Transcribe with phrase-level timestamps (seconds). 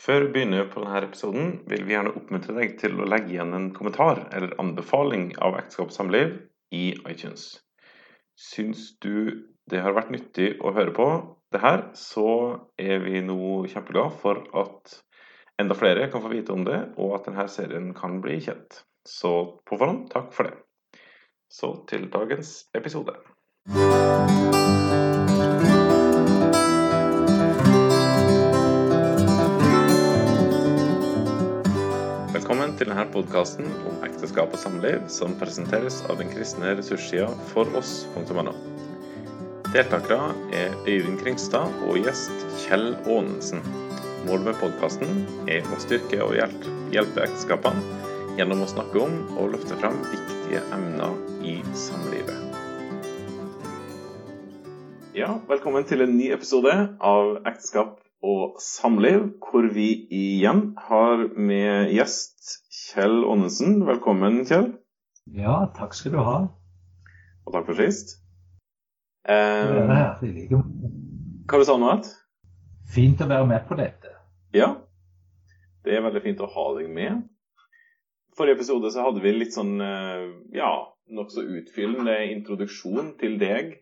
[0.00, 3.52] Før vi begynner på denne episoden, vil vi gjerne oppmuntre deg til å legge igjen
[3.52, 6.38] en kommentar eller anbefaling av Ekteskap samliv
[6.72, 7.50] i iTunes.
[8.32, 11.08] Syns du det har vært nyttig å høre på
[11.52, 12.30] det her, så
[12.80, 14.96] er vi nå kjempeglade for at
[15.60, 18.80] enda flere kan få vite om det, og at denne serien kan bli kjent.
[19.04, 19.34] Så
[19.68, 20.56] på forhånd, takk for det.
[21.52, 23.20] Så til dagens episode.
[32.80, 38.54] Til denne podkasten om ekteskap og samliv, som presenteres av den kristne ressurssida foross.no.
[39.74, 43.60] Deltakere er Øyvind Kringstad og gjest Kjell Aanensen.
[44.24, 47.84] Målet med podkasten er å styrke og hjelpe, ekteskapene
[48.38, 52.40] gjennom å snakke om og løfte fram viktige emner i samlivet.
[55.20, 61.92] Ja, velkommen til en ny episode av Ekteskap og samliv, hvor vi igjen har med
[61.92, 62.59] gjest
[62.90, 63.80] Kjell Ånnesen.
[63.86, 64.70] Velkommen, Kjell.
[65.36, 66.36] Ja, takk skal du ha.
[67.46, 68.16] Og takk for sist.
[69.26, 70.56] Det er Eh, her, i like
[71.50, 71.90] hva du sa du nå?
[71.92, 72.06] igjen?
[72.94, 74.12] Fint å være med på dette.
[74.56, 74.68] Ja,
[75.84, 77.20] det er veldig fint å ha deg med.
[78.38, 80.24] Forrige episode så hadde vi litt sånn, eh,
[80.56, 80.70] ja,
[81.10, 83.76] nokså utfyllende introduksjon til deg.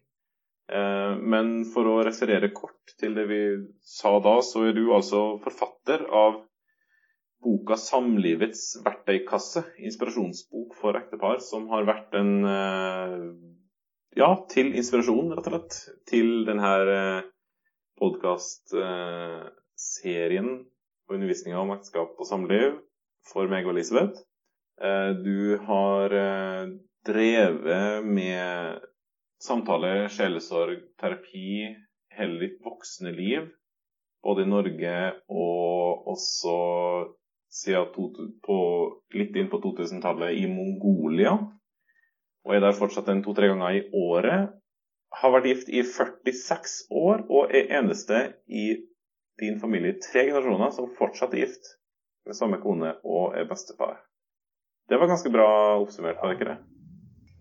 [0.69, 3.41] Eh, Men for å referere kort til det vi
[3.81, 6.43] sa da, så er du altså forfatter av
[7.43, 13.19] boka 'Samlivets verktøykasse', inspirasjonsbok for ektepar, som har vært en eh,
[14.19, 15.75] ja, til inspirasjon, rett og slett,
[16.11, 16.73] til denne
[17.99, 20.51] podkastserien
[21.09, 22.71] og undervisninga om ekteskap og samliv
[23.33, 24.17] for meg og Elisabeth.
[24.81, 26.65] Eh, Du har eh,
[27.07, 28.81] drevet med
[29.43, 31.77] samtale, sjelesorg, terapi
[32.19, 33.43] hele ditt voksne liv,
[34.23, 34.97] både i Norge
[35.31, 36.55] og også
[37.95, 38.09] to,
[38.45, 38.59] på,
[39.15, 41.37] litt inn på 2000-tallet i Mongolia.
[42.47, 44.55] Og er der fortsatt en to-tre ganger i året.
[45.21, 48.71] Har vært gift i 46 år og er eneste i
[49.41, 51.73] din familie i tre generasjoner som fortsatt er gift
[52.29, 54.03] med samme kone og er bestefar.
[54.89, 55.49] Det var ganske bra
[55.81, 56.59] oppsummert, var det ikke det?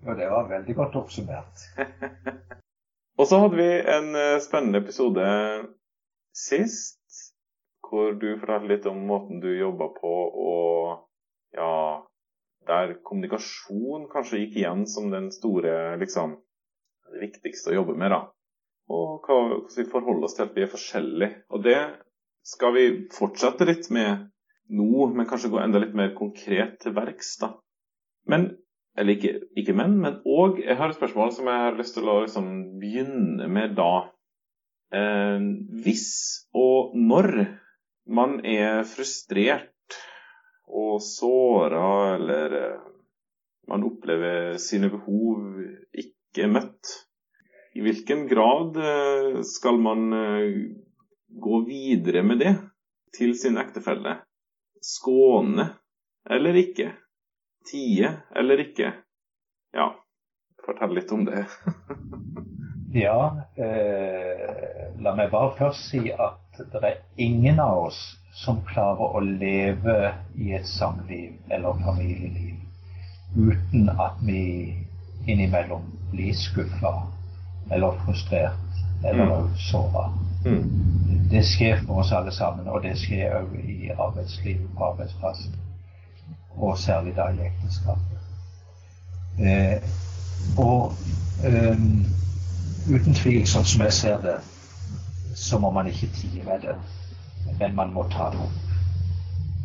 [0.05, 1.67] Ja, det var veldig godt oppsummert.
[3.17, 5.25] Og så hadde vi en eh, spennende episode
[6.37, 6.96] sist,
[7.87, 10.13] hvor du fortalte litt om måten du jobba på,
[10.47, 12.03] og ja
[12.67, 16.33] Der kommunikasjon kanskje gikk igjen som den store, liksom
[17.07, 18.25] Det viktigste å jobbe med, da.
[18.91, 21.37] Og hvordan vi forholder oss til at vi er forskjellige.
[21.55, 21.79] Og det
[22.43, 22.83] skal vi
[23.15, 24.27] fortsette litt med
[24.67, 27.53] nå, men kanskje gå enda litt mer konkret til verks, da.
[28.27, 28.49] Men
[28.97, 32.09] eller ikke, ikke men, men òg jeg har et spørsmål som jeg har lyst til
[32.09, 32.47] å liksom
[32.81, 34.07] begynne med da.
[34.97, 35.43] Eh,
[35.85, 36.07] hvis
[36.57, 37.29] og når
[38.07, 39.97] man er frustrert
[40.67, 42.85] og såra, eller eh,
[43.67, 45.61] man opplever sine behov
[45.95, 46.93] ikke møtt,
[47.77, 50.53] i hvilken grad eh, skal man eh,
[51.29, 52.55] gå videre med det
[53.17, 54.15] til sin ektefelle?
[54.81, 55.69] Skåne
[56.29, 56.91] eller ikke?
[57.67, 58.93] Tie eller ikke?
[59.75, 59.91] Ja,
[60.65, 61.45] fortell litt om det.
[62.97, 67.99] Ja, eh, la meg bare først si at det er ingen av oss
[68.37, 72.55] som klarer å leve i et samliv eller familieliv
[73.37, 74.75] uten at vi
[75.27, 76.93] innimellom blir skuffa
[77.71, 80.13] eller frustrert eller såra.
[80.45, 80.69] Mm.
[81.31, 85.55] Det skjer for oss alle sammen, og det skjer òg i arbeidslivet på arbeidsplassen.
[86.57, 88.17] Og særlig da i ekteskapet.
[89.37, 89.83] Eh,
[90.57, 90.93] og
[91.45, 91.83] eh,
[92.89, 94.37] uten tvil, sånn som jeg ser det,
[95.37, 96.75] så må man ikke tie med det,
[97.59, 98.73] men man må ta det opp.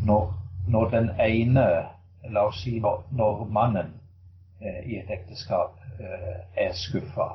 [0.04, 0.34] Når,
[0.68, 1.64] når den ene,
[2.34, 3.94] la oss si når, når mannen
[4.60, 7.28] eh, i et ekteskap eh, er skuffa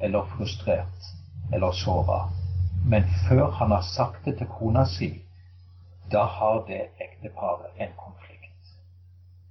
[0.00, 1.08] eller frustrert
[1.52, 2.20] eller såra,
[2.84, 5.10] men før han har sagt det til kona si,
[6.12, 8.74] da har det ekteparet en konflikt.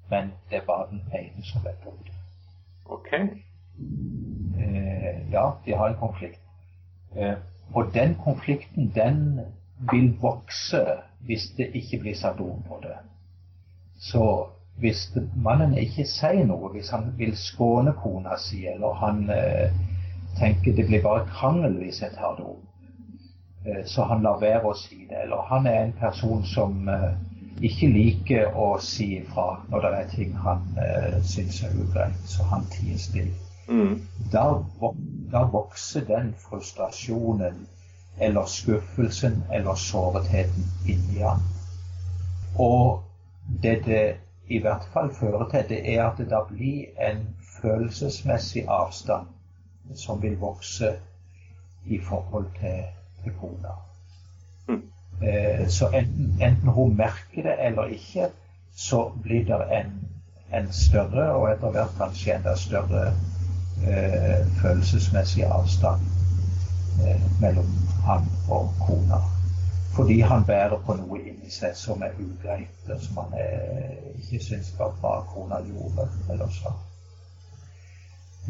[0.10, 2.18] Men det er bare den ene som vet om det.
[2.86, 3.14] Ok.
[4.62, 6.42] Eh, ja, de har en konflikt.
[7.16, 7.38] Eh,
[7.74, 9.40] og den konflikten, den
[9.92, 10.86] vil vokse
[11.20, 12.98] hvis det ikke blir satt ord på det.
[14.00, 14.46] Så
[14.80, 19.74] hvis mannen ikke sier noe, hvis han vil skåne kona si, eller han eh,
[20.40, 22.64] tenker det blir bare krangel hvis jeg tar det opp,
[23.66, 25.22] eh, så han lar være å si det.
[25.26, 27.14] Eller han er en person som eh,
[27.62, 32.50] ikke liker å si ifra når det er ting han eh, syns er ugreit, så
[32.50, 34.02] han tier stille Mm.
[34.32, 34.64] da,
[35.32, 37.68] da vokser den frustrasjonen
[38.20, 41.40] eller skuffelsen eller sårheten inni ham.
[42.60, 43.04] Og
[43.64, 44.16] det det
[44.48, 47.24] i hvert fall fører til, det er at det da blir en
[47.62, 49.28] følelsesmessig avstand
[49.96, 50.94] som vil vokse
[51.86, 52.84] i forhold til,
[53.24, 53.76] til kona.
[54.68, 54.84] Mm.
[55.24, 58.30] Eh, så enten, enten, hun merker det eller ikke,
[58.76, 59.94] så blir det en,
[60.54, 63.12] en større, og etter hvert kanskje enda større
[63.88, 66.02] eh, følelsesmessig avstand
[67.06, 67.70] eh, mellom
[68.06, 69.22] han og kona.
[69.96, 74.40] Fordi han bærer på noe inni seg som er ugreit, og som han er, ikke
[74.44, 76.72] syns var bra kona gjorde, eller så.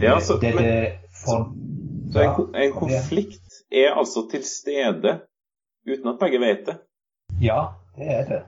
[0.01, 0.94] Ja, så, det, det,
[1.24, 1.50] for,
[2.13, 5.19] så en, en konflikt er altså til stede
[5.88, 6.78] uten at begge vet det?
[7.42, 7.66] Ja,
[7.98, 8.42] det er det.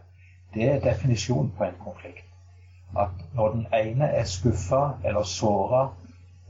[0.54, 2.26] Det er definisjonen på en konflikt.
[3.00, 6.03] At når den ene er skuffa eller såra eh,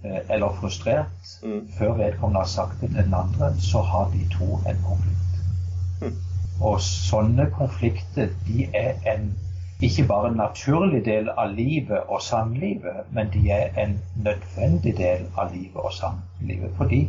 [0.03, 1.67] eller frustrert mm.
[1.77, 5.39] før vedkommende har sagt det til den andre, så har de to en konflikt.
[6.01, 6.17] Mm.
[6.61, 9.31] Og sånne konflikter de er en
[9.83, 15.25] ikke bare en naturlig del av livet og samlivet, men de er en nødvendig del
[15.38, 16.71] av livet og samlivet.
[16.77, 17.01] Fordi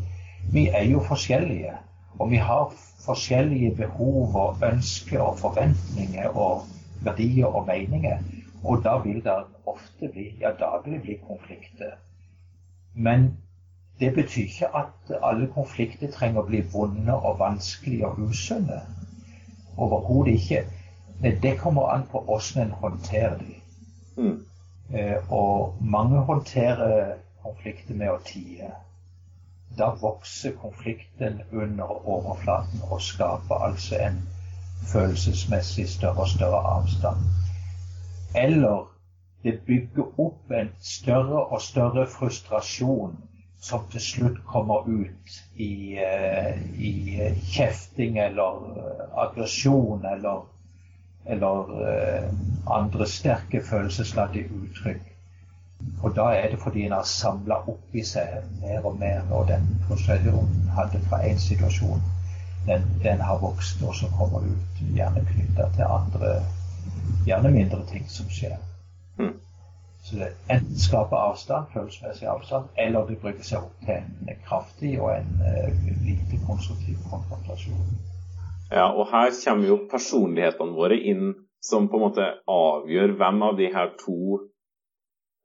[0.52, 1.74] vi er jo forskjellige.
[2.18, 2.72] Og vi har
[3.04, 6.64] forskjellige behov og ønsker og forventninger og
[7.04, 8.18] verdier og meninger.
[8.64, 11.94] Og da vil det ofte bli, ja daglig bli konflikter.
[12.94, 13.36] Men
[14.00, 18.80] det betyr ikke at alle konflikter trenger å bli vonde og vanskelige og usunne.
[19.76, 20.64] Overhodet ikke.
[21.20, 23.54] Men Det kommer an på hvordan en håndterer dem.
[24.16, 24.46] Mm.
[24.94, 28.70] Eh, og mange håndterer konflikter med å tie
[29.78, 34.20] da vokser konflikten under overflaten og skaper altså en
[34.86, 37.24] følelsesmessig større og større avstand.
[38.34, 38.86] Eller
[39.44, 43.16] det bygger opp en større og større frustrasjon
[43.64, 46.92] som til slutt kommer ut i, uh, i
[47.52, 50.42] kjefting eller uh, aggresjon eller,
[51.36, 52.26] eller uh,
[52.78, 55.14] andre sterke følelsesladde uttrykk.
[56.02, 59.48] Og da er det fordi en har samla opp i seg mer og mer, og
[59.48, 62.04] den frustrasjonen hadde fra én situasjon,
[62.66, 66.36] den, den, har vokst, og så kommer ut gjerne knytta til andre,
[67.28, 68.56] gjerne mindre ting som skjer.
[70.22, 75.30] Enten skaper avstand, følelsesmessig avstand, eller det bruker seg opp til en kraftig og en
[75.42, 77.86] uh, lite konstruktiv konfrontasjon.
[78.70, 81.34] Ja, og her kommer jo personlighetene våre inn
[81.64, 84.18] som på en måte avgjør hvem av de her to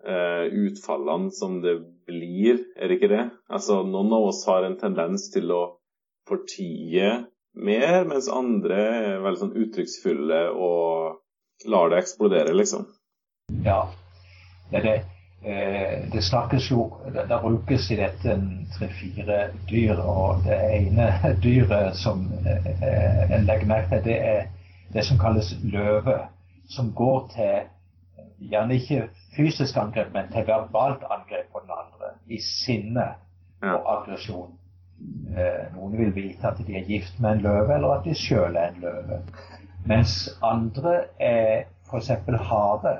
[0.05, 1.77] uh, utfallene som det
[2.09, 3.25] blir, er det ikke det?
[3.51, 5.63] Altså, Noen av oss har en tendens til å
[6.29, 7.11] fortie
[7.59, 12.85] mer, mens andre er veldig sånn uttrykksfulle og lar det eksplodere, liksom.
[13.65, 13.87] Ja,
[14.71, 14.99] det er det.
[15.39, 18.35] Eh, det snakkes jo Det, brukes i dette
[18.75, 21.11] tre-fire dyr, og det ene
[21.43, 24.47] dyret som eh, en legger merke til, det er
[24.93, 26.19] det som kalles løve,
[26.69, 27.69] som går til
[28.39, 32.13] gjerne ikke fysisk angrep, men til verbalt angrep på den andre.
[32.27, 33.05] I sinne
[33.61, 34.51] og aggresjon.
[35.37, 38.55] Eh, noen vil vite at de er gift med en løve, eller at de sjøl
[38.55, 39.21] er en løve.
[39.87, 42.11] Mens andre er f.eks.
[42.49, 42.95] hare.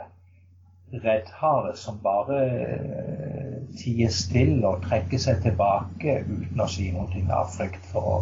[0.94, 7.52] Reddhare som bare eh, tier stille og trekker seg tilbake uten å si noe av
[7.54, 8.16] frykt for å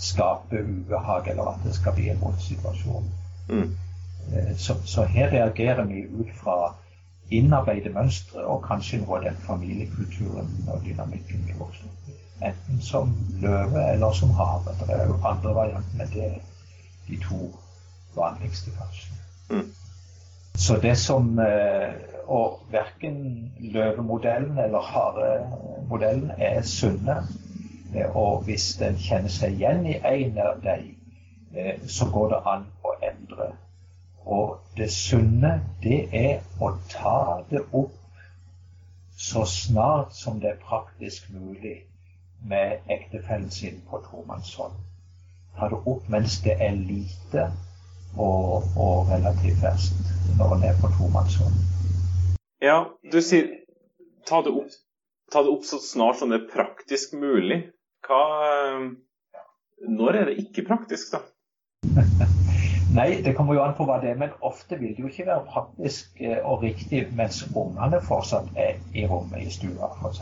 [0.00, 3.08] skape ubehag eller at det skal bli en vond situasjon.
[3.48, 3.72] Mm.
[4.32, 6.74] Eh, så, så, her reagerer vi ut fra
[7.30, 12.16] innarbeidede mønstre og kanskje noe av den familiekulturen og dynamikken vi vokser opp i.
[12.50, 14.76] Enten som løve eller som hare.
[14.80, 16.38] Det er jo andre varianter, men det er
[17.08, 17.42] de to
[18.16, 19.12] vanligste, kanskje.
[19.50, 19.68] Mm.
[20.54, 21.92] Så det som eh,
[22.30, 23.16] Og verken
[23.58, 27.16] løvemodellen eller haremodellen er sunne.
[28.14, 30.92] Og hvis en kjenner seg igjen i en av dem,
[31.56, 33.50] eh, så går det an å endre
[34.30, 37.96] og det sunne, det er å ta det opp
[39.16, 41.80] så snart som det er praktisk mulig
[42.52, 44.76] med ektefellen sin på tomannshånd.
[45.58, 47.50] Ta det opp mens det er lite
[48.16, 51.58] og, og relativt ferskt når en er på tomannshånd.
[52.60, 53.48] Ja, du sier
[54.28, 54.68] ta det, opp,
[55.32, 57.62] ta det opp så snart som det er praktisk mulig.
[58.04, 58.82] Hva, eh,
[59.88, 61.22] når er det ikke praktisk, da?
[62.98, 64.20] Nei, det kommer jo an på hva det er.
[64.20, 68.76] Men ofte vil det jo ikke være praktisk eh, og riktig mens ungene fortsatt er
[68.92, 70.20] i rommet i stua, f.eks.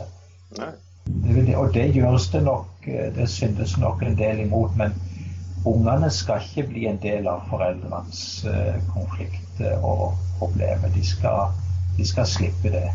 [1.09, 4.79] Det og det gjøres det nok, eh, det syndes nok en del imot.
[4.79, 4.95] Men
[5.67, 8.45] ungene skal ikke bli en del av foreldrenes
[8.93, 10.87] konflikt og problemer.
[10.95, 11.51] De skal,
[11.97, 12.89] de skal slippe det.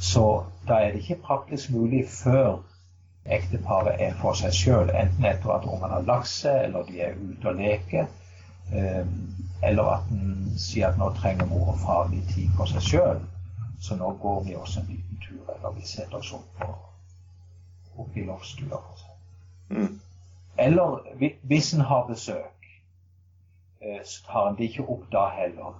[0.00, 2.58] Så da er det ikke praktisk mulig før
[3.24, 7.18] ekteparet er for seg sjøl, enten etter at ungene har lagt seg, eller de er
[7.18, 8.08] ute og leker.
[8.72, 9.06] Eh,
[9.62, 13.20] eller at en sier at nå trenger mor og far litt tid for seg sjøl,
[13.82, 16.64] så nå går vi også en liten tur, eller vi setter oss opp,
[17.98, 18.80] opp i loftstua.
[19.70, 20.00] Mm.
[20.58, 20.98] Eller
[21.42, 22.68] hvis en har besøk,
[23.80, 25.78] eh, så tar en det ikke opp da heller,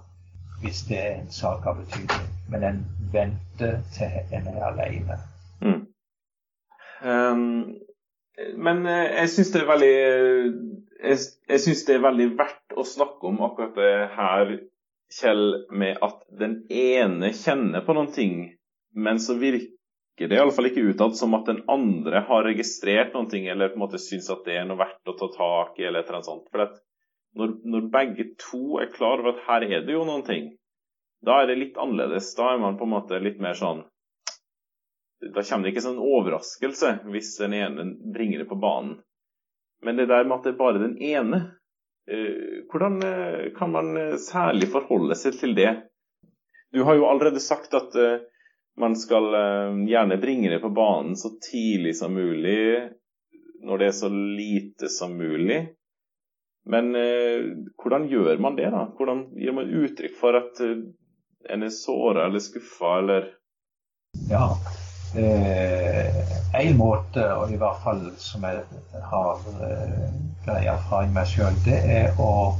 [0.63, 2.29] hvis det er en sak av betydning.
[2.51, 5.19] Men en venter til en er alene.
[5.63, 5.81] Mm.
[7.03, 7.43] Um,
[8.57, 9.95] men eh, jeg syns det er veldig
[11.03, 11.17] jeg,
[11.51, 14.53] jeg syns det er veldig verdt å snakke om akkurat det her,
[15.13, 18.37] Kjell, med at den ene kjenner på noen ting,
[18.97, 23.45] men så virker det iallfall ikke utad som at den andre har registrert noen ting,
[23.51, 26.01] eller på en måte syns at det er noe verdt å ta tak i, eller
[26.01, 26.47] et eller annet sånt.
[26.49, 26.65] For
[27.37, 30.51] når, når, begge to er klar over at her er det jo noen ting,
[31.25, 32.33] da er det litt annerledes.
[32.37, 33.85] Da er man på en måte litt mer sånn
[35.23, 38.97] Da kommer det ikke sånn overraskelse hvis den ene bringer det på banen.
[39.83, 41.39] Men det der med at det er bare den ene,
[42.11, 45.71] eh, hvordan eh, kan man eh, særlig forholde seg til det?
[46.75, 47.95] Du har jo allerede sagt at
[48.81, 49.27] man skal
[49.85, 52.89] gjerne bringe det på banen så tidlig som mulig,
[53.61, 55.59] når det er så lite som mulig.
[56.65, 56.93] Men
[57.81, 58.85] hvordan gjør man det, da?
[58.95, 63.27] Hvordan gir man uttrykk for at en er såra eller skuffa, eller
[64.31, 64.45] Ja,
[65.15, 66.15] Eh,
[66.53, 68.63] en måte, og i hvert fall som jeg
[69.11, 72.55] har eh, erfaring med sjøl, det er å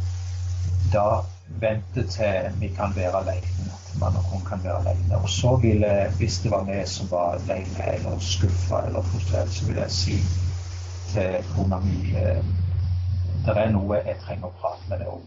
[0.94, 1.24] da
[1.62, 3.72] vente til vi kan være alene.
[3.74, 5.18] At man og hun kan være alene.
[5.18, 9.50] Og så vil jeg, hvis det var meg som var alene eller skuffa eller frustrert,
[9.50, 10.20] så vil jeg si
[11.10, 12.46] til kona mi eh,
[13.46, 15.24] det er noe jeg trenger å prate med deg om.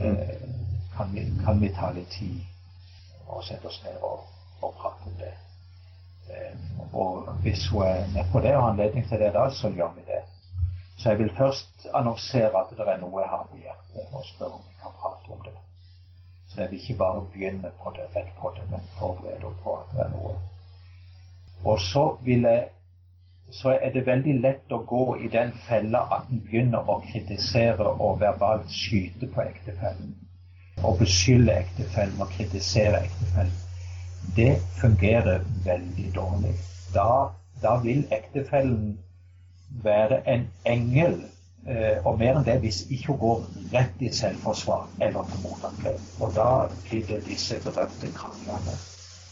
[0.00, 0.34] Eh,
[0.96, 2.40] kan, vi, kan, vi, ta litt tid
[3.26, 4.26] og sette oss ned og,
[4.64, 5.32] og prate om det?
[6.30, 6.54] Eh,
[6.92, 9.92] og hvis hun er med på det og har anledning til det da, så gjør
[9.98, 10.22] vi det.
[10.96, 14.56] Så jeg vil først annonsere at det er noe jeg har på hjertet, og spørre
[14.58, 15.56] om vi kan prate om det.
[16.50, 19.94] Så jeg vil ikke bare begynne på det, rett på det, men forberede på at
[19.94, 20.34] det er noe.
[21.64, 22.68] Og så vil jeg
[23.52, 27.94] så er det veldig lett å gå i den fella at en begynner å kritisere
[27.96, 30.14] og verbalt skyte på ektefellen.
[30.82, 33.58] Og beskylde ektefellen og kritisere ektefellen
[34.36, 36.54] det fungerer veldig dårlig.
[36.94, 37.28] Da,
[37.62, 38.98] da vil ektefellen
[39.82, 41.22] være en engel,
[41.66, 43.42] eh, og mer enn det hvis ikke hun går
[43.72, 46.00] rett i selvforsvar eller på motangrep.
[46.20, 46.50] Og da
[46.88, 48.76] blir det disse berømte kranglene.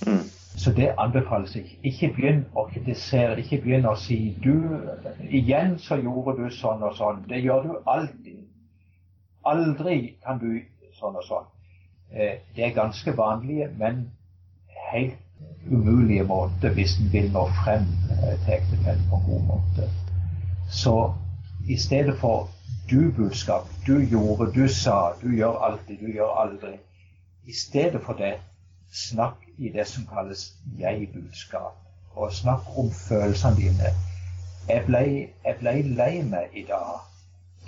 [0.06, 0.24] Mm.
[0.58, 1.76] Så det anbefales ikke.
[1.86, 3.36] Ikke begynn å kritisere.
[3.38, 4.54] Ikke begynn å si du,
[5.30, 7.22] igjen så gjorde du sånn og sånn.
[7.30, 8.40] Det gjør du alltid.
[9.46, 10.58] Aldri kan du
[10.98, 11.46] sånn og sånn.
[12.10, 14.08] Eh, det er ganske vanlige, men
[14.90, 15.18] helt
[15.70, 17.86] umulige måter hvis en vil nå frem
[18.16, 19.88] eh, til ektefellen på en god måte.
[20.72, 20.96] Så
[21.68, 22.48] i stedet for
[22.90, 26.74] du-budskap, du gjorde, du sa, du gjør alltid, du gjør aldri.
[27.46, 28.34] I stedet for det,
[28.92, 31.76] snakk i det som kalles jeg-budskap.
[32.14, 33.92] Og snakk om følelsene dine.
[34.68, 35.02] Jeg ble,
[35.44, 36.98] jeg ble lei meg i dag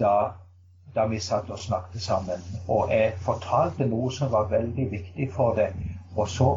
[0.01, 0.33] da,
[0.95, 2.43] da vi satt og snakket sammen.
[2.69, 5.77] Og jeg fortalte noe som var veldig viktig for deg.
[6.17, 6.51] Og så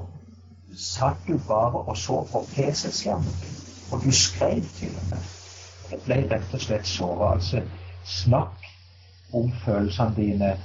[0.78, 3.40] satt du bare og så på PC-skjermen.
[3.92, 5.32] Og du skrev til og med.
[5.92, 7.34] Jeg ble rett og slett såra.
[7.36, 7.62] Altså,
[8.06, 8.66] snakk
[9.34, 10.56] om følelsene dine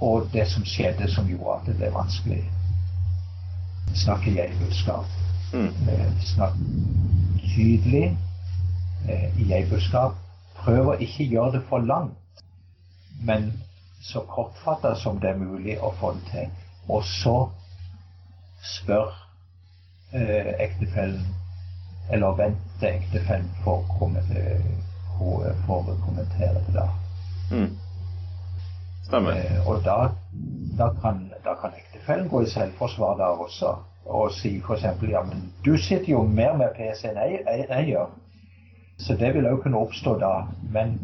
[0.00, 2.40] og det som skjedde som gjorde at det ble vanskelig.
[3.94, 5.04] Snakk i jeg-budskap.
[5.52, 5.72] Mm.
[5.88, 6.54] Eh, snakk
[7.54, 8.18] tydelig
[9.08, 10.14] eh, i jeg-budskap.
[10.60, 12.44] Prøv å ikke gjøre det for langt,
[13.24, 13.50] men
[14.02, 16.54] så kortfatta som det er mulig å få det til.
[16.88, 17.36] Og så
[18.62, 19.10] spør
[20.12, 21.26] eh, ektefellen
[22.10, 24.58] eller venter ektefellen for kommentere,
[25.18, 26.88] for å kommentere det.
[27.50, 27.70] Mm.
[29.12, 30.08] Eh, og da,
[30.78, 33.74] da, kan, da kan ektefellen gå i selvforsvar da også
[34.04, 37.86] og si f.eks.: Ja, men du sitter jo mer med PC enn jeg, jeg, jeg
[37.86, 38.06] gjør.
[38.98, 40.32] Så det vil òg kunne oppstå da.
[40.72, 40.94] Men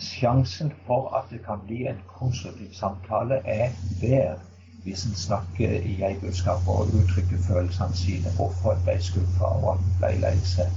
[0.00, 4.38] sjansen for at det kan bli en konstruktiv samtale, er bedre
[4.82, 9.80] hvis en snakker i jeg-budskap og uttrykker følelsene sine, hvorfor en ble skuffa og at
[9.84, 10.70] en ble lei seg,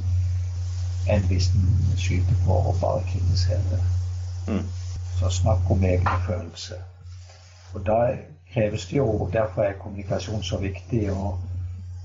[1.09, 3.85] enn hvis en skyter på og bare kritiserer.
[4.47, 4.65] Mm.
[5.21, 6.81] Så snakk om egne følelser.
[7.73, 8.01] Og da
[8.53, 11.11] kreves det jo Derfor er kommunikasjon så viktig.
[11.11, 11.39] og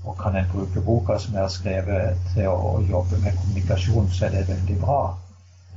[0.07, 4.25] og kan en bruke boka som jeg har skrevet til å jobbe med kommunikasjon, så
[4.25, 5.01] er det veldig bra.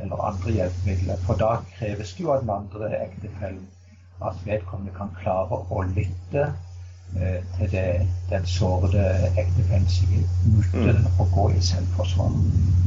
[0.00, 1.18] Eller andre hjelpemidler.
[1.26, 3.66] For da kreves det jo at den andre ektefellen
[4.28, 6.46] at vedkommende kan klare å lytte
[7.16, 7.86] eh, til det,
[8.30, 9.04] den sårede
[9.34, 11.10] ektefellen sier, uten mm.
[11.18, 12.36] å gå i selvforsvar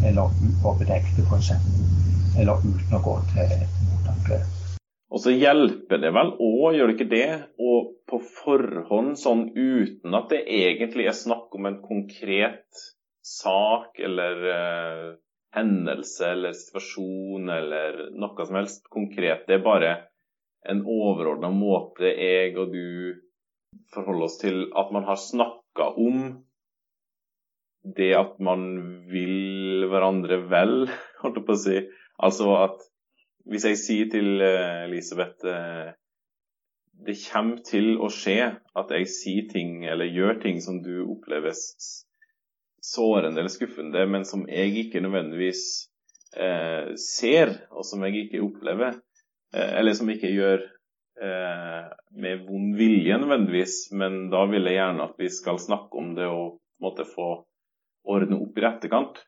[0.09, 0.31] eller
[0.63, 1.51] å bedekte, f.eks.
[2.37, 3.81] Eller uten å gå til et
[5.13, 7.27] Og så hjelper det vel òg, gjør det ikke det,
[7.61, 12.81] og på forhånd, sånn uten at det egentlig er snakk om en konkret
[13.23, 15.11] sak eller uh,
[15.53, 19.45] hendelse eller situasjon eller noe som helst konkret.
[19.47, 19.93] Det er bare
[20.69, 23.19] en overordna måte jeg og du
[23.93, 26.25] forholder oss til at man har snakka om
[27.97, 28.65] det at man
[29.11, 30.75] vil hverandre vel,
[31.21, 31.77] holdt jeg på å si.
[32.23, 32.89] Altså at
[33.49, 35.91] hvis jeg sier til uh, Elisabeth uh,
[37.03, 38.37] det kommer til å skje
[38.79, 41.63] at jeg sier ting eller gjør ting som du oppleves
[42.83, 45.63] sårende eller skuffende, men som jeg ikke nødvendigvis
[46.37, 48.99] eh, ser, og som jeg ikke opplever.
[49.53, 50.63] eller som ikke gjør
[52.11, 56.25] med vond vilje nødvendigvis, men da vil jeg gjerne at vi skal snakke om det
[56.25, 57.27] og måtte få
[58.03, 59.21] ordne opp i etterkant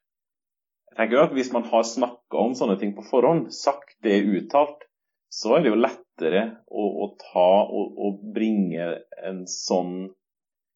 [0.98, 4.86] tenker jo at Hvis man har snakka om sånne ting på forhånd, sagt det uttalt,
[5.32, 8.88] så er det jo lettere å, å ta og, og, bringe
[9.24, 10.12] en sånn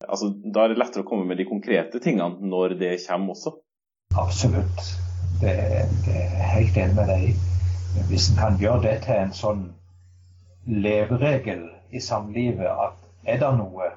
[0.03, 3.55] altså Da er det lettere å komme med de konkrete tingene når det kommer også.
[4.19, 4.83] Absolutt.
[5.41, 5.55] Det,
[6.05, 7.45] det er helt enig med deg.
[8.09, 9.65] Hvis en kan gjøre det til en sånn
[10.69, 13.89] leveregel i samlivet at er det noe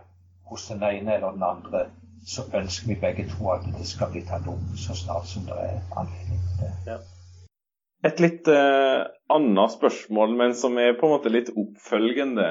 [0.50, 1.84] hos den ene eller den andre
[2.26, 5.58] så ønsker vi begge to at det skal bli tatt opp så snart som det
[5.58, 6.72] er anledning til det.
[6.86, 6.98] Ja.
[8.06, 12.48] Et litt uh, annet spørsmål, men som er på en måte litt oppfølgende.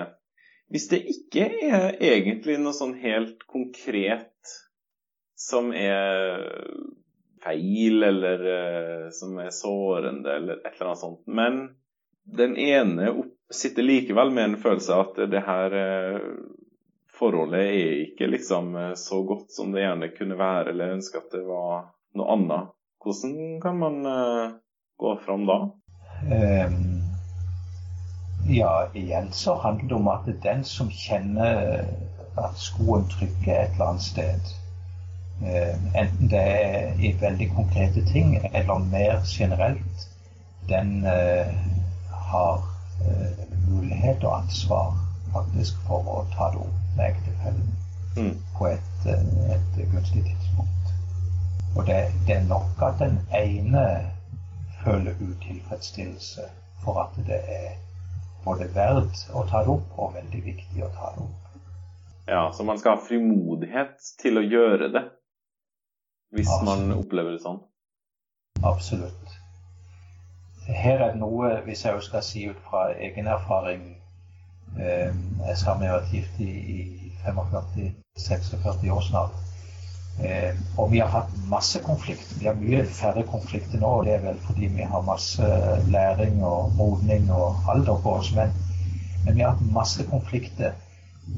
[0.71, 4.29] Hvis det ikke er egentlig noe sånn helt konkret
[5.35, 6.45] som er
[7.43, 11.61] feil, eller uh, som er sårende, eller et eller annet sånt, men
[12.23, 13.11] den ene
[13.51, 16.27] sitter likevel med en følelse av at det her uh,
[17.21, 21.33] forholdet er ikke liksom eh, så godt som det gjerne kunne være, eller ønske at
[21.35, 22.71] det var noe annet.
[23.01, 24.51] Hvordan kan man uh,
[25.01, 25.55] gå fram da?
[26.21, 26.75] Um,
[28.49, 31.87] ja, igjen så handler det om at det er den som kjenner
[32.37, 34.53] at skoen trykker et eller annet sted,
[35.41, 40.05] uh, enten det er i veldig konkrete ting eller mer generelt,
[40.69, 41.49] den uh,
[42.29, 42.61] har
[43.65, 45.00] mulighet og ansvar
[45.33, 47.69] faktisk for å ta det opp med ektefellen
[48.17, 48.33] mm.
[48.57, 50.95] på et, eh, et, gunstig tidspunkt.
[51.75, 53.85] Og det, det, er nok at den ene
[54.83, 56.47] føler utilfredsstillelse
[56.83, 57.77] for at det er
[58.43, 61.37] både verdt å ta det opp og veldig viktig å ta det opp.
[62.27, 65.07] Ja, så man skal ha frimodighet til å gjøre det
[66.31, 66.87] hvis Absolutt.
[66.87, 67.59] man opplever det sånn?
[68.63, 69.33] Absolutt.
[70.67, 74.00] Her er det noe, hvis jeg skal si ut fra egen erfaring
[74.77, 79.39] jeg sa vi har vært gift i, i 45-46 år snart.
[80.19, 82.35] Eh, og vi har hatt masse konflikter.
[82.39, 83.87] Vi har mye færre konflikter nå.
[83.99, 85.47] og Det er vel fordi vi har masse
[85.89, 88.33] læring og modning og alder på oss.
[88.35, 88.53] Men,
[89.25, 90.75] men vi har hatt masse konflikter.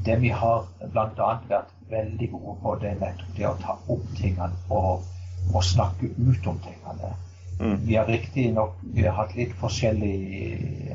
[0.04, 1.30] Det vi har bl.a.
[1.48, 5.04] vært veldig gode på, det er nettopp det å ta opp tingene og,
[5.52, 7.12] og snakke ut om tingene.
[7.60, 7.76] Mm.
[7.86, 8.80] Vi har riktignok
[9.14, 10.16] hatt litt forskjellig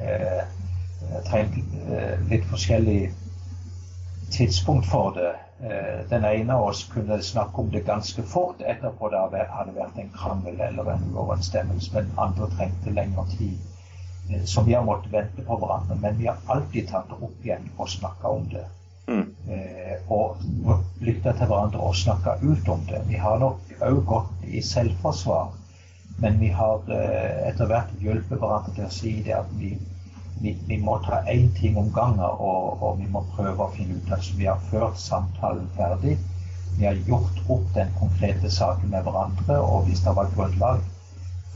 [0.02, 0.42] eh,
[1.30, 1.58] trengt
[1.90, 3.12] eh, litt forskjellig
[4.32, 5.34] tidspunkt for det.
[5.64, 10.00] Eh, den ene av oss kunne snakke om det ganske fort etterpå det hadde vært
[10.00, 13.58] en krangel eller en uoverensstemmelse, men andre trengte lengre tid.
[14.30, 15.98] Eh, så vi har måttet vente på hverandre.
[16.02, 18.66] Men vi har alltid tatt det opp igjen og snakka om det.
[19.10, 19.32] Mm.
[20.14, 20.44] Og
[21.02, 23.00] lytta til hverandre og snakka ut om det.
[23.08, 25.48] Vi har nok òg gått i selvforsvar,
[26.22, 29.72] men vi har etter hvert hjulpet hverandre til å si det at vi
[30.42, 34.00] vi, vi, må ta én ting om gangen, og, og, vi må prøve å finne
[34.00, 36.18] ut at vi har ført samtalen ferdig.
[36.78, 40.86] Vi har gjort opp den konkrete saken med hverandre, og hvis det var grunnlag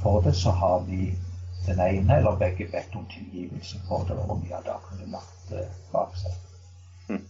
[0.01, 1.13] for det, så har vi
[1.65, 5.49] den ene eller begge bedt om tilgivelse for det, og vi har da kunnet lagt
[5.49, 6.35] det bak seg.
[7.07, 7.23] Mm.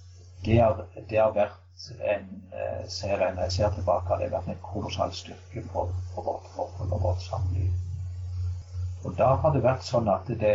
[0.45, 4.31] Det, har, det, har, vært en eh, ser jeg, Når jeg ser tilbake, har det
[4.33, 7.69] vært en kolossal styrke for, for vårt forhold og vårt samliv.
[9.03, 10.53] Og da har det vært sånn at det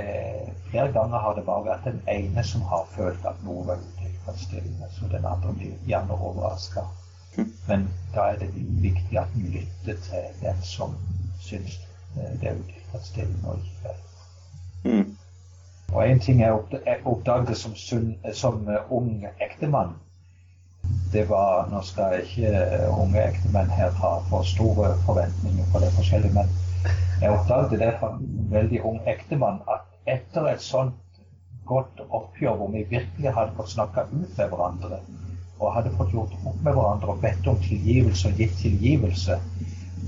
[0.71, 4.89] flere ganger har det bare vært den ene som har følt at noe var utilfredsstillende,
[4.97, 6.87] så den andre blir gjerne overraska.
[7.69, 8.49] Men da er det
[8.83, 10.97] viktig at en lytter til den som
[11.45, 11.77] syns
[12.17, 13.95] det er utilfredsstillende og ikke.
[14.85, 15.17] Mm.
[15.93, 17.77] Og en ting jeg oppdaget som,
[18.33, 19.95] som ung ektemann,
[21.13, 22.51] det var Nå skal ikke
[22.93, 26.51] unge ektemenn her ha for store forventninger på det forskjellige, men
[27.21, 31.23] jeg oppdaget det fra en veldig ung ektemann at etter et sånt
[31.69, 35.01] godt oppgjør hvor vi virkelig hadde fått snakka ut med hverandre,
[35.59, 39.39] og hadde fått gjort opp med hverandre og bedt om tilgivelse og gitt tilgivelse,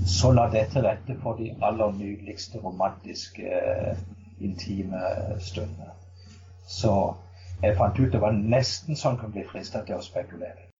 [0.07, 3.97] så la det til rette for de aller nydeligste romantiske, eh,
[4.41, 5.01] intime
[5.39, 5.91] stundene.
[6.67, 7.13] Så
[7.61, 10.71] jeg fant ut det var nesten sånn kunne bli frista til å spekulere.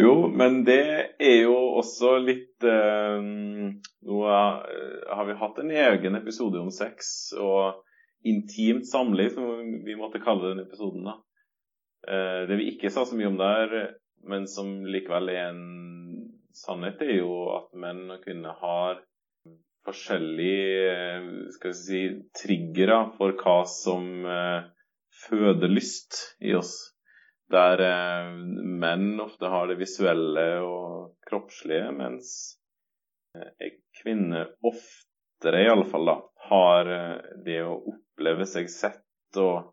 [0.00, 0.83] jo, men det
[1.20, 3.18] er jo også litt eh,
[4.02, 7.83] Nå har vi hatt en egen episode om sex og
[8.24, 11.05] intimt samliv, som vi måtte kalle den episoden.
[11.05, 11.18] da.
[12.09, 13.76] Eh, det vi ikke sa så mye om der,
[14.26, 15.64] men som likevel er en
[16.55, 19.02] sannhet, er jo at menn og kvinner har
[19.87, 22.02] forskjellige skal vi si,
[22.38, 24.68] triggere for hva som eh,
[25.26, 26.91] føder lyst i oss.
[27.53, 28.31] Der eh,
[28.83, 32.33] menn ofte har det visuelle og kroppslige, mens
[33.37, 36.17] eh, kvinner oftere, iallfall, da,
[36.49, 36.91] har
[37.45, 39.73] det å oppleve seg sett og,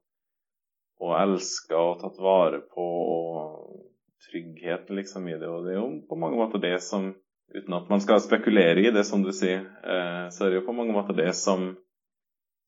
[1.00, 3.90] og elska og tatt vare på og
[4.30, 5.48] tryggheten liksom i det.
[5.48, 7.12] Og det er jo på mange måter det som
[7.56, 10.68] uten at man skal spekulere i det, som du sier, eh, så er det jo
[10.68, 11.72] på mange måter det som,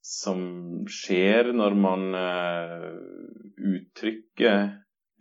[0.01, 0.41] som
[0.89, 2.87] skjer når man uh,
[3.71, 4.71] uttrykker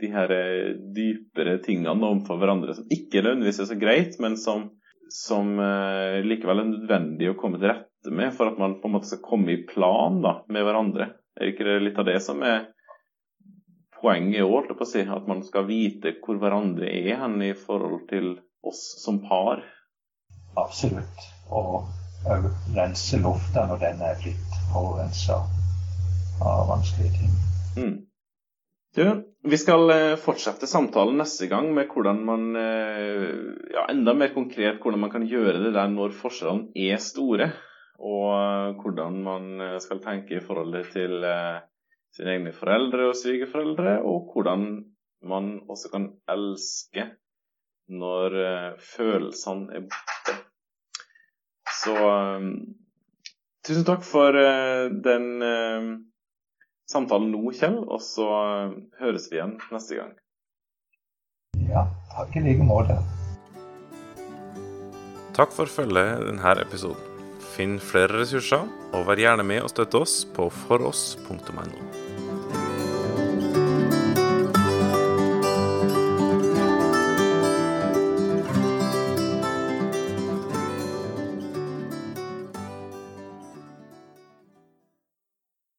[0.01, 4.69] de her eh, dypere tingene overfor hverandre som ikke nødvendigvis er så greit, men som,
[5.15, 5.57] som
[6.27, 9.25] likevel er nødvendig å komme til rette med for at man på en måte skal
[9.25, 11.11] komme i plan da, med hverandre.
[11.41, 12.71] Er ikke det litt av det som er
[14.01, 14.71] poenget i år?
[14.89, 19.63] Si, at man skal vite hvor hverandre er hen i forhold til oss som par.
[20.59, 21.27] Absolutt.
[21.51, 21.89] Og
[22.77, 25.41] rense lufta når den er blitt forurensa
[26.45, 27.33] av vanskelige ting.
[27.77, 27.97] Mm.
[28.97, 29.05] Du,
[29.43, 33.31] vi skal eh, fortsette samtalen neste gang med hvordan man eh,
[33.73, 37.49] ja, enda mer konkret hvordan man kan gjøre det der når forskjellene er store.
[38.01, 39.49] Og eh, hvordan man
[39.81, 41.25] skal tenke i forholdet til
[42.17, 44.69] sine egne foreldre og svigerforeldre, og hvordan
[45.31, 47.07] man også kan elske
[47.91, 48.37] når
[48.83, 50.37] følelsene er borte.
[51.81, 51.95] Så
[53.67, 54.37] tusen takk for
[55.07, 55.29] den
[56.91, 57.79] samtalen nå, Kjell.
[57.87, 58.27] Og så
[59.01, 60.13] høres vi igjen neste gang.
[61.71, 62.99] Ja, takk i like måte.
[65.37, 67.07] Takk for følget denne episoden.
[67.55, 72.00] Finn flere ressurser, og vær gjerne med og støtte oss på foross.no.